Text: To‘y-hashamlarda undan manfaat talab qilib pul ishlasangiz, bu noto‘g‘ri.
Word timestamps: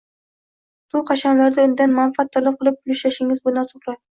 To‘y-hashamlarda 0.95 1.67
undan 1.69 1.95
manfaat 1.99 2.35
talab 2.39 2.59
qilib 2.63 2.83
pul 2.83 2.99
ishlasangiz, 2.99 3.47
bu 3.47 3.59
noto‘g‘ri. 3.61 3.97